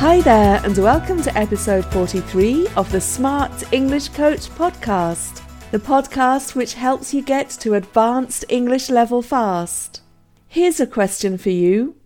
Hi 0.00 0.22
there, 0.22 0.62
and 0.64 0.78
welcome 0.78 1.20
to 1.24 1.38
episode 1.38 1.84
43 1.84 2.68
of 2.68 2.90
the 2.90 3.02
Smart 3.02 3.70
English 3.70 4.08
Coach 4.08 4.48
podcast, 4.48 5.42
the 5.72 5.78
podcast 5.78 6.54
which 6.54 6.72
helps 6.72 7.12
you 7.12 7.20
get 7.20 7.50
to 7.60 7.74
advanced 7.74 8.46
English 8.48 8.88
level 8.88 9.20
fast. 9.20 10.00
Here's 10.48 10.80
a 10.80 10.86
question 10.86 11.36
for 11.36 11.50
you 11.50 11.96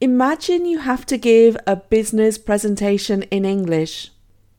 Imagine 0.00 0.64
you 0.64 0.78
have 0.78 1.04
to 1.04 1.18
give 1.18 1.54
a 1.66 1.76
business 1.76 2.38
presentation 2.38 3.24
in 3.24 3.44
English. 3.44 4.10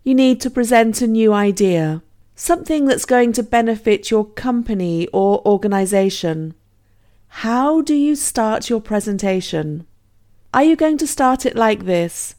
You 0.03 0.13
need 0.13 0.39
to 0.41 0.51
present 0.51 1.01
a 1.01 1.07
new 1.07 1.33
idea, 1.33 2.03
something 2.35 2.85
that's 2.85 3.05
going 3.05 3.33
to 3.33 3.41
benefit 3.41 4.11
your 4.11 4.25
company 4.25 5.07
or 5.07 5.41
organization. 5.43 6.53
How 7.29 7.81
do 7.81 7.95
you 7.95 8.15
start 8.15 8.69
your 8.69 8.79
presentation? 8.79 9.87
Are 10.53 10.63
you 10.63 10.75
going 10.75 10.99
to 10.99 11.07
start 11.07 11.47
it 11.47 11.55
like 11.55 11.85
this? 11.85 12.35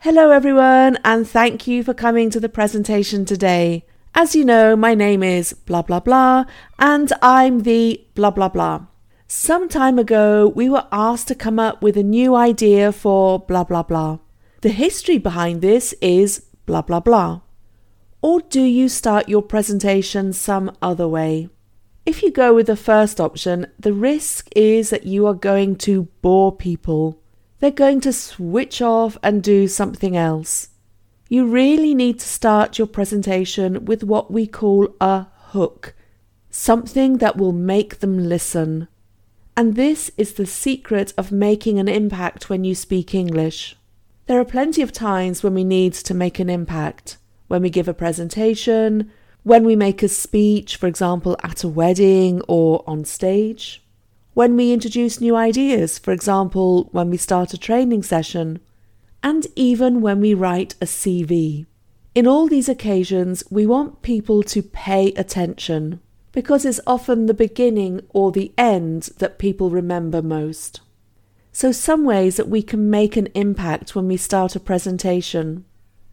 Hello, 0.00 0.30
everyone, 0.30 0.98
and 1.04 1.26
thank 1.26 1.66
you 1.66 1.82
for 1.82 1.94
coming 1.94 2.30
to 2.30 2.38
the 2.38 2.50
presentation 2.50 3.24
today. 3.24 3.84
As 4.14 4.36
you 4.36 4.44
know, 4.44 4.76
my 4.76 4.94
name 4.94 5.22
is 5.22 5.54
blah 5.54 5.82
blah 5.82 6.00
blah, 6.00 6.44
and 6.78 7.12
I'm 7.22 7.62
the 7.62 8.06
blah 8.14 8.30
blah 8.30 8.50
blah. 8.50 8.86
Some 9.26 9.68
time 9.68 9.98
ago, 9.98 10.52
we 10.54 10.68
were 10.68 10.86
asked 10.92 11.28
to 11.28 11.34
come 11.34 11.58
up 11.58 11.82
with 11.82 11.96
a 11.96 12.02
new 12.04 12.36
idea 12.36 12.92
for 12.92 13.40
blah 13.40 13.64
blah 13.64 13.82
blah. 13.82 14.18
The 14.60 14.68
history 14.68 15.18
behind 15.18 15.60
this 15.60 15.92
is 16.00 16.44
blah 16.66 16.82
blah 16.82 17.00
blah. 17.00 17.40
Or 18.20 18.40
do 18.40 18.62
you 18.62 18.88
start 18.88 19.30
your 19.30 19.42
presentation 19.42 20.32
some 20.34 20.76
other 20.80 21.08
way? 21.08 21.48
If 22.04 22.22
you 22.22 22.30
go 22.30 22.54
with 22.54 22.66
the 22.66 22.76
first 22.76 23.18
option, 23.18 23.66
the 23.80 23.94
risk 23.94 24.50
is 24.54 24.90
that 24.90 25.06
you 25.06 25.26
are 25.26 25.34
going 25.34 25.74
to 25.76 26.02
bore 26.20 26.54
people 26.54 27.20
they're 27.58 27.70
going 27.70 28.00
to 28.02 28.12
switch 28.12 28.82
off 28.82 29.16
and 29.22 29.42
do 29.42 29.66
something 29.66 30.16
else. 30.16 30.68
You 31.28 31.46
really 31.46 31.94
need 31.94 32.20
to 32.20 32.28
start 32.28 32.78
your 32.78 32.86
presentation 32.86 33.84
with 33.84 34.04
what 34.04 34.30
we 34.30 34.46
call 34.46 34.94
a 35.00 35.26
hook, 35.48 35.94
something 36.50 37.18
that 37.18 37.36
will 37.36 37.52
make 37.52 37.98
them 37.98 38.28
listen. 38.28 38.88
And 39.56 39.74
this 39.74 40.10
is 40.16 40.34
the 40.34 40.46
secret 40.46 41.14
of 41.16 41.32
making 41.32 41.78
an 41.78 41.88
impact 41.88 42.50
when 42.50 42.62
you 42.64 42.74
speak 42.74 43.14
English. 43.14 43.76
There 44.26 44.38
are 44.38 44.44
plenty 44.44 44.82
of 44.82 44.92
times 44.92 45.42
when 45.42 45.54
we 45.54 45.64
need 45.64 45.94
to 45.94 46.14
make 46.14 46.38
an 46.38 46.50
impact. 46.50 47.16
When 47.48 47.62
we 47.62 47.70
give 47.70 47.88
a 47.88 47.94
presentation, 47.94 49.10
when 49.44 49.64
we 49.64 49.76
make 49.76 50.02
a 50.02 50.08
speech, 50.08 50.76
for 50.76 50.88
example, 50.88 51.36
at 51.42 51.64
a 51.64 51.68
wedding 51.68 52.42
or 52.48 52.84
on 52.86 53.04
stage 53.04 53.82
when 54.36 54.54
we 54.54 54.70
introduce 54.70 55.18
new 55.18 55.34
ideas, 55.34 55.98
for 55.98 56.12
example, 56.12 56.90
when 56.92 57.08
we 57.08 57.16
start 57.16 57.54
a 57.54 57.58
training 57.58 58.02
session, 58.02 58.58
and 59.22 59.46
even 59.56 60.02
when 60.02 60.20
we 60.20 60.34
write 60.34 60.74
a 60.74 60.84
CV. 60.84 61.64
In 62.14 62.26
all 62.26 62.46
these 62.46 62.68
occasions, 62.68 63.42
we 63.48 63.64
want 63.64 64.02
people 64.02 64.42
to 64.42 64.62
pay 64.62 65.12
attention 65.12 66.00
because 66.32 66.66
it's 66.66 66.82
often 66.86 67.24
the 67.24 67.32
beginning 67.32 68.02
or 68.10 68.30
the 68.30 68.52
end 68.58 69.04
that 69.20 69.38
people 69.38 69.70
remember 69.70 70.20
most. 70.20 70.82
So, 71.50 71.72
some 71.72 72.04
ways 72.04 72.36
that 72.36 72.50
we 72.50 72.60
can 72.60 72.90
make 72.90 73.16
an 73.16 73.28
impact 73.28 73.94
when 73.94 74.06
we 74.06 74.18
start 74.18 74.54
a 74.54 74.60
presentation. 74.60 75.64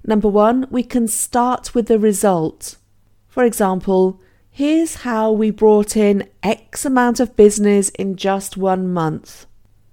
Number 0.05 0.29
one, 0.29 0.65
we 0.71 0.83
can 0.83 1.09
start 1.09 1.75
with 1.75 1.87
the 1.87 1.99
result. 1.99 2.77
For 3.27 3.43
example, 3.43 4.21
Here's 4.55 4.97
how 4.97 5.31
we 5.31 5.49
brought 5.49 5.97
in 5.97 6.29
X 6.43 6.85
amount 6.85 7.19
of 7.19 7.35
business 7.35 7.89
in 7.89 8.15
just 8.15 8.55
one 8.55 8.93
month. 8.93 9.47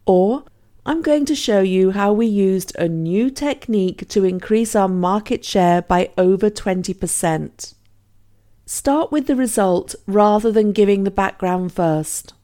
Or, 0.05 0.45
I'm 0.85 1.01
going 1.01 1.25
to 1.25 1.35
show 1.35 1.63
you 1.63 1.93
how 1.93 2.13
we 2.13 2.27
used 2.27 2.77
a 2.77 2.87
new 2.87 3.31
technique 3.31 4.07
to 4.11 4.23
increase 4.23 4.77
our 4.77 4.87
market 4.87 5.47
share 5.47 5.81
by 5.81 6.11
over 6.19 6.51
20%. 6.51 7.73
Start 8.67 9.11
with 9.11 9.29
the 9.29 9.35
result 9.35 9.95
rather 10.07 10.53
than 10.53 10.73
giving 10.73 11.05
the 11.05 11.11
background 11.11 11.73
first. 11.73 12.35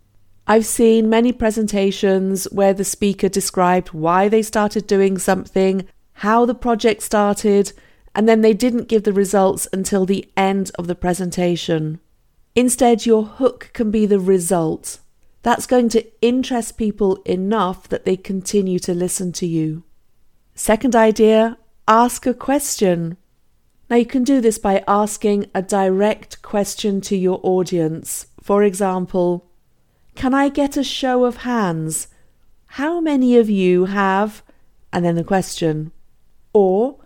I've 0.47 0.65
seen 0.65 1.11
many 1.11 1.33
presentations 1.33 2.47
where 2.47 2.73
the 2.73 2.83
speaker 2.83 3.29
described 3.29 3.89
why 3.89 4.31
they 4.31 4.41
started 4.41 4.87
doing 4.87 5.19
something, 5.19 5.87
how 6.15 6.47
the 6.47 6.55
project 6.55 7.03
started, 7.03 7.75
and 8.15 8.27
then 8.27 8.41
they 8.41 8.55
didn't 8.55 8.89
give 8.89 9.03
the 9.03 9.13
results 9.13 9.69
until 9.71 10.07
the 10.07 10.27
end 10.35 10.71
of 10.79 10.87
the 10.87 10.95
presentation. 10.95 12.01
Instead, 12.57 13.05
your 13.05 13.25
hook 13.25 13.69
can 13.75 13.91
be 13.91 14.07
the 14.07 14.19
result. 14.19 15.01
That's 15.43 15.67
going 15.67 15.91
to 15.91 16.05
interest 16.23 16.79
people 16.79 17.17
enough 17.27 17.87
that 17.91 18.07
they 18.07 18.17
continue 18.17 18.79
to 18.81 18.95
listen 18.95 19.31
to 19.33 19.47
you. 19.47 19.85
Second 20.55 20.97
idea 20.97 21.59
ask 21.87 22.27
a 22.27 22.35
question. 22.35 23.19
Now, 23.89 23.97
you 23.97 24.07
can 24.07 24.25
do 24.25 24.41
this 24.41 24.59
by 24.59 24.83
asking 24.89 25.51
a 25.55 25.63
direct 25.63 26.43
question 26.43 27.01
to 27.03 27.17
your 27.17 27.39
audience. 27.45 28.27
For 28.43 28.65
example, 28.65 29.49
Can 30.17 30.33
I 30.33 30.49
get 30.49 30.79
a 30.79 30.83
show 30.83 31.27
of 31.27 31.45
hands? 31.45 32.09
How 32.81 33.01
many 33.01 33.37
of 33.37 33.51
you 33.51 33.85
have? 33.85 34.43
And 34.93 35.05
then 35.05 35.15
the 35.15 35.23
question. 35.23 35.93
Or, 36.53 36.97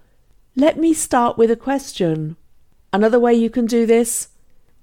Let 0.55 0.79
me 0.79 0.95
start 0.95 1.37
with 1.37 1.51
a 1.51 1.57
question. 1.57 2.37
Another 2.93 3.21
way 3.21 3.35
you 3.35 3.51
can 3.51 3.67
do 3.67 3.85
this 3.85 4.30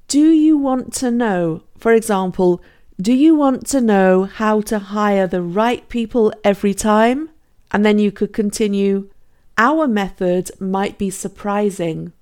do 0.08 0.30
you 0.32 0.58
want 0.58 0.94
to 0.96 1.12
know, 1.12 1.64
for 1.78 1.94
example, 1.94 2.62
do 3.00 3.14
you 3.14 3.36
want 3.36 3.68
to 3.68 3.82
know 3.82 4.24
how 4.24 4.62
to 4.62 4.80
hire 4.80 5.28
the 5.28 5.42
right 5.42 5.88
people 5.90 6.34
every 6.44 6.74
time? 6.74 7.30
And 7.72 7.86
then 7.86 8.00
you 8.00 8.12
could 8.12 8.32
continue, 8.32 9.10
our 9.58 9.88
method 9.88 10.50
might 10.60 10.98
be 10.98 11.10
surprising. 11.10 12.14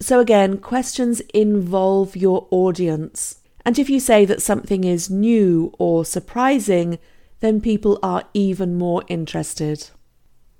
So 0.00 0.18
again, 0.18 0.58
questions 0.58 1.20
involve 1.32 2.16
your 2.16 2.48
audience. 2.50 3.40
And 3.64 3.78
if 3.78 3.88
you 3.88 4.00
say 4.00 4.24
that 4.24 4.42
something 4.42 4.84
is 4.84 5.10
new 5.10 5.72
or 5.78 6.04
surprising, 6.04 6.98
then 7.40 7.60
people 7.60 7.98
are 8.02 8.24
even 8.34 8.76
more 8.76 9.04
interested. 9.08 9.90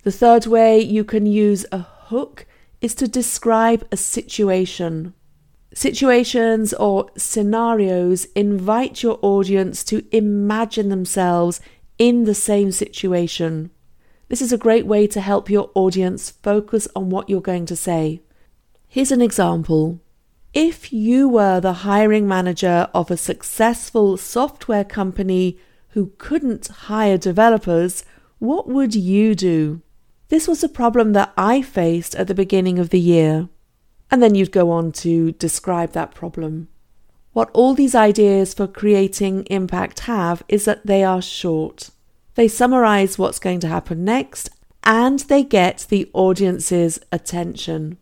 The 0.02 0.12
third 0.12 0.46
way 0.46 0.78
you 0.80 1.04
can 1.04 1.26
use 1.26 1.66
a 1.72 1.78
hook 1.78 2.46
is 2.80 2.94
to 2.96 3.08
describe 3.08 3.86
a 3.90 3.96
situation. 3.96 5.14
Situations 5.72 6.72
or 6.74 7.10
scenarios 7.16 8.24
invite 8.34 9.02
your 9.02 9.18
audience 9.22 9.84
to 9.84 10.04
imagine 10.10 10.88
themselves 10.88 11.60
in 11.96 12.24
the 12.24 12.34
same 12.34 12.72
situation. 12.72 13.70
This 14.28 14.42
is 14.42 14.52
a 14.52 14.58
great 14.58 14.86
way 14.86 15.06
to 15.06 15.20
help 15.20 15.48
your 15.48 15.70
audience 15.74 16.30
focus 16.30 16.88
on 16.96 17.10
what 17.10 17.28
you're 17.28 17.40
going 17.40 17.66
to 17.66 17.76
say. 17.76 18.22
Here's 18.88 19.12
an 19.12 19.22
example. 19.22 20.00
If 20.52 20.92
you 20.92 21.28
were 21.28 21.60
the 21.60 21.84
hiring 21.84 22.26
manager 22.26 22.88
of 22.92 23.10
a 23.10 23.16
successful 23.16 24.16
software 24.16 24.84
company 24.84 25.58
who 25.90 26.12
couldn't 26.18 26.66
hire 26.66 27.18
developers, 27.18 28.04
what 28.40 28.66
would 28.66 28.96
you 28.96 29.36
do? 29.36 29.82
This 30.28 30.48
was 30.48 30.64
a 30.64 30.68
problem 30.68 31.12
that 31.12 31.32
I 31.36 31.62
faced 31.62 32.16
at 32.16 32.26
the 32.26 32.34
beginning 32.34 32.80
of 32.80 32.90
the 32.90 32.98
year. 32.98 33.48
And 34.10 34.22
then 34.22 34.34
you'd 34.34 34.52
go 34.52 34.70
on 34.70 34.92
to 34.92 35.32
describe 35.32 35.92
that 35.92 36.14
problem. 36.14 36.68
What 37.32 37.50
all 37.52 37.74
these 37.74 37.94
ideas 37.94 38.54
for 38.54 38.66
creating 38.66 39.44
impact 39.46 40.00
have 40.00 40.42
is 40.48 40.64
that 40.64 40.86
they 40.86 41.04
are 41.04 41.22
short. 41.22 41.90
They 42.34 42.48
summarize 42.48 43.18
what's 43.18 43.38
going 43.38 43.60
to 43.60 43.68
happen 43.68 44.04
next 44.04 44.50
and 44.82 45.20
they 45.20 45.42
get 45.42 45.86
the 45.88 46.10
audience's 46.12 46.98
attention. 47.12 47.98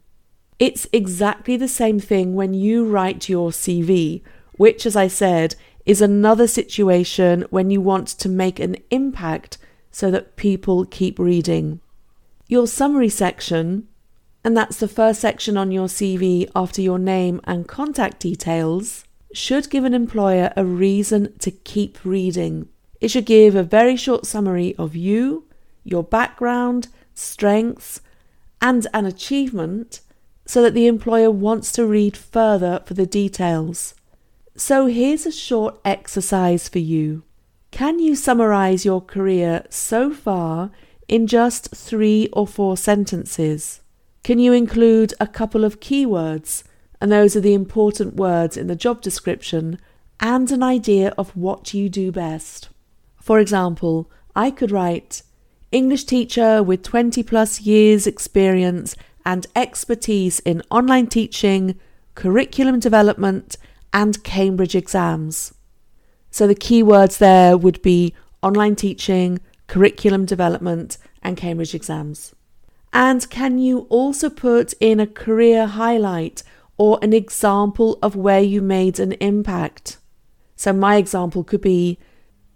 It's 0.58 0.86
exactly 0.92 1.56
the 1.56 1.68
same 1.68 2.00
thing 2.00 2.34
when 2.34 2.54
you 2.54 2.84
write 2.84 3.28
your 3.28 3.50
CV, 3.50 4.22
which, 4.56 4.86
as 4.86 4.96
I 4.96 5.08
said, 5.08 5.54
is 5.86 6.00
another 6.00 6.46
situation 6.46 7.44
when 7.50 7.70
you 7.70 7.80
want 7.80 8.08
to 8.08 8.28
make 8.28 8.58
an 8.58 8.76
impact 8.90 9.58
so 9.90 10.10
that 10.10 10.36
people 10.36 10.84
keep 10.84 11.18
reading. 11.18 11.80
Your 12.46 12.66
summary 12.66 13.08
section 13.08 13.88
and 14.48 14.56
that's 14.56 14.78
the 14.78 14.88
first 14.88 15.20
section 15.20 15.58
on 15.58 15.70
your 15.70 15.88
CV 15.88 16.50
after 16.56 16.80
your 16.80 16.98
name 16.98 17.38
and 17.44 17.68
contact 17.68 18.18
details, 18.18 19.04
should 19.30 19.68
give 19.68 19.84
an 19.84 19.92
employer 19.92 20.54
a 20.56 20.64
reason 20.64 21.38
to 21.40 21.50
keep 21.50 22.02
reading. 22.02 22.66
It 22.98 23.10
should 23.10 23.26
give 23.26 23.54
a 23.54 23.62
very 23.62 23.94
short 23.94 24.24
summary 24.24 24.74
of 24.76 24.96
you, 24.96 25.44
your 25.84 26.02
background, 26.02 26.88
strengths, 27.12 28.00
and 28.62 28.86
an 28.94 29.04
achievement 29.04 30.00
so 30.46 30.62
that 30.62 30.72
the 30.72 30.86
employer 30.86 31.30
wants 31.30 31.70
to 31.72 31.84
read 31.84 32.16
further 32.16 32.82
for 32.86 32.94
the 32.94 33.04
details. 33.04 33.94
So 34.56 34.86
here's 34.86 35.26
a 35.26 35.30
short 35.30 35.78
exercise 35.84 36.70
for 36.70 36.78
you. 36.78 37.22
Can 37.70 37.98
you 37.98 38.16
summarize 38.16 38.86
your 38.86 39.02
career 39.02 39.66
so 39.68 40.10
far 40.10 40.70
in 41.06 41.26
just 41.26 41.76
three 41.76 42.30
or 42.32 42.46
four 42.46 42.78
sentences? 42.78 43.82
Can 44.28 44.38
you 44.38 44.52
include 44.52 45.14
a 45.18 45.26
couple 45.26 45.64
of 45.64 45.80
keywords, 45.80 46.62
and 47.00 47.10
those 47.10 47.34
are 47.34 47.40
the 47.40 47.54
important 47.54 48.16
words 48.16 48.58
in 48.58 48.66
the 48.66 48.76
job 48.76 49.00
description, 49.00 49.78
and 50.20 50.50
an 50.50 50.62
idea 50.62 51.14
of 51.16 51.34
what 51.34 51.72
you 51.72 51.88
do 51.88 52.12
best? 52.12 52.68
For 53.22 53.38
example, 53.38 54.10
I 54.36 54.50
could 54.50 54.70
write, 54.70 55.22
English 55.72 56.04
teacher 56.04 56.62
with 56.62 56.82
20 56.82 57.22
plus 57.22 57.62
years 57.62 58.06
experience 58.06 58.94
and 59.24 59.46
expertise 59.56 60.40
in 60.40 60.62
online 60.70 61.06
teaching, 61.06 61.80
curriculum 62.14 62.80
development, 62.80 63.56
and 63.94 64.22
Cambridge 64.24 64.74
exams. 64.74 65.54
So 66.30 66.46
the 66.46 66.54
keywords 66.54 67.16
there 67.16 67.56
would 67.56 67.80
be 67.80 68.12
online 68.42 68.76
teaching, 68.76 69.40
curriculum 69.68 70.26
development, 70.26 70.98
and 71.22 71.34
Cambridge 71.34 71.74
exams. 71.74 72.34
And 72.92 73.28
can 73.30 73.58
you 73.58 73.80
also 73.90 74.30
put 74.30 74.72
in 74.80 75.00
a 75.00 75.06
career 75.06 75.66
highlight 75.66 76.42
or 76.76 76.98
an 77.02 77.12
example 77.12 77.98
of 78.02 78.16
where 78.16 78.40
you 78.40 78.62
made 78.62 78.98
an 78.98 79.12
impact? 79.12 79.98
So, 80.56 80.72
my 80.72 80.96
example 80.96 81.44
could 81.44 81.60
be 81.60 81.98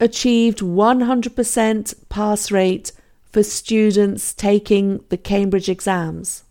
achieved 0.00 0.58
100% 0.58 2.08
pass 2.08 2.50
rate 2.50 2.92
for 3.22 3.42
students 3.42 4.34
taking 4.34 5.04
the 5.08 5.16
Cambridge 5.16 5.68
exams. 5.68 6.44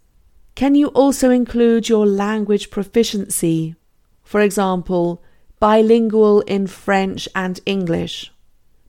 Can 0.55 0.75
you 0.75 0.87
also 0.87 1.29
include 1.29 1.89
your 1.89 2.05
language 2.05 2.71
proficiency? 2.71 3.75
For 4.23 4.41
example, 4.41 5.21
bilingual 5.59 6.41
in 6.41 6.67
French 6.67 7.27
and 7.35 7.59
English. 7.65 8.31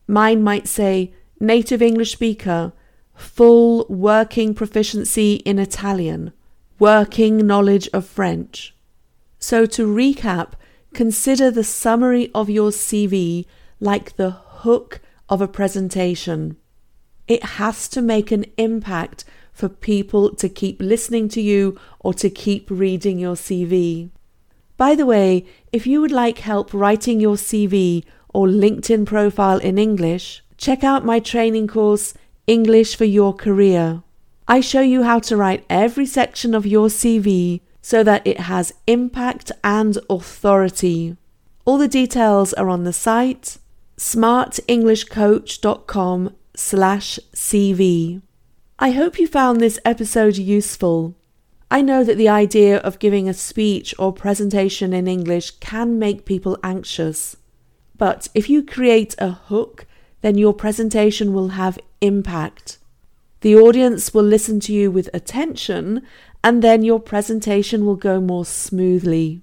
Mine 0.06 0.42
might 0.42 0.68
say 0.68 1.12
native 1.38 1.82
English 1.82 2.12
speaker, 2.12 2.72
full 3.14 3.86
working 3.88 4.54
proficiency 4.54 5.34
in 5.36 5.58
Italian, 5.58 6.32
working 6.78 7.46
knowledge 7.46 7.88
of 7.92 8.06
French. 8.06 8.74
So, 9.38 9.66
to 9.66 9.86
recap, 9.86 10.52
consider 10.94 11.50
the 11.50 11.64
summary 11.64 12.30
of 12.34 12.50
your 12.50 12.70
CV 12.70 13.46
like 13.80 14.16
the 14.16 14.30
hook 14.30 15.00
of 15.28 15.40
a 15.40 15.48
presentation. 15.48 16.56
It 17.26 17.42
has 17.42 17.88
to 17.88 18.02
make 18.02 18.30
an 18.30 18.46
impact 18.56 19.24
for 19.52 19.68
people 19.68 20.34
to 20.36 20.48
keep 20.48 20.80
listening 20.80 21.28
to 21.30 21.40
you 21.40 21.78
or 22.00 22.14
to 22.14 22.30
keep 22.30 22.70
reading 22.70 23.18
your 23.18 23.34
CV. 23.34 24.10
By 24.76 24.94
the 24.94 25.06
way, 25.06 25.46
if 25.72 25.86
you 25.86 26.00
would 26.00 26.10
like 26.10 26.38
help 26.38 26.72
writing 26.72 27.20
your 27.20 27.36
CV 27.36 28.04
or 28.34 28.46
LinkedIn 28.46 29.06
profile 29.06 29.58
in 29.58 29.78
English, 29.78 30.42
check 30.56 30.82
out 30.82 31.04
my 31.04 31.20
training 31.20 31.68
course, 31.68 32.14
English 32.46 32.96
for 32.96 33.04
Your 33.04 33.32
Career. 33.32 34.02
I 34.48 34.60
show 34.60 34.80
you 34.80 35.04
how 35.04 35.20
to 35.20 35.36
write 35.36 35.64
every 35.70 36.06
section 36.06 36.54
of 36.54 36.66
your 36.66 36.88
CV 36.88 37.60
so 37.80 38.02
that 38.02 38.26
it 38.26 38.40
has 38.40 38.74
impact 38.86 39.52
and 39.62 39.96
authority. 40.10 41.16
All 41.64 41.78
the 41.78 41.86
details 41.88 42.52
are 42.54 42.68
on 42.68 42.84
the 42.84 42.92
site 42.92 43.58
smartenglishcoach.com 43.96 46.34
slash 46.56 47.18
CV. 47.34 48.22
I 48.78 48.90
hope 48.90 49.18
you 49.18 49.26
found 49.28 49.60
this 49.60 49.78
episode 49.84 50.36
useful. 50.36 51.14
I 51.70 51.82
know 51.82 52.02
that 52.02 52.16
the 52.16 52.28
idea 52.28 52.78
of 52.78 52.98
giving 52.98 53.28
a 53.28 53.34
speech 53.34 53.94
or 53.98 54.12
presentation 54.12 54.92
in 54.92 55.06
English 55.06 55.52
can 55.52 55.98
make 55.98 56.24
people 56.24 56.58
anxious. 56.64 57.36
But 57.96 58.28
if 58.34 58.50
you 58.50 58.64
create 58.64 59.14
a 59.18 59.30
hook, 59.30 59.86
then 60.22 60.38
your 60.38 60.54
presentation 60.54 61.32
will 61.32 61.48
have 61.48 61.78
impact. 62.00 62.78
The 63.42 63.54
audience 63.56 64.14
will 64.14 64.22
listen 64.22 64.60
to 64.60 64.72
you 64.72 64.90
with 64.90 65.10
attention, 65.12 66.02
and 66.42 66.62
then 66.62 66.82
your 66.82 67.00
presentation 67.00 67.84
will 67.84 67.96
go 67.96 68.20
more 68.20 68.44
smoothly. 68.44 69.42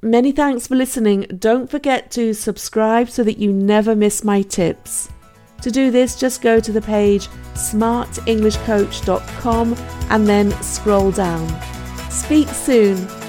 Many 0.00 0.32
thanks 0.32 0.66
for 0.66 0.74
listening. 0.74 1.26
Don't 1.38 1.70
forget 1.70 2.10
to 2.12 2.32
subscribe 2.34 3.08
so 3.08 3.22
that 3.22 3.38
you 3.38 3.52
never 3.52 3.94
miss 3.94 4.24
my 4.24 4.42
tips. 4.42 5.08
To 5.62 5.70
do 5.70 5.92
this, 5.92 6.18
just 6.18 6.42
go 6.42 6.58
to 6.58 6.72
the 6.72 6.82
page 6.82 7.28
smartenglishcoach.com 7.54 9.76
and 10.10 10.26
then 10.26 10.50
scroll 10.62 11.12
down. 11.12 11.48
Speak 12.10 12.48
soon. 12.48 13.21